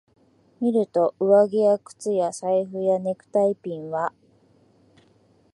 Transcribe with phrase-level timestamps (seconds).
[0.59, 4.13] 見ると、上着や靴や財布やネクタイピンは、